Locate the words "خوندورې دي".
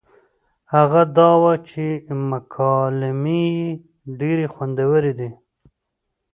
4.53-5.29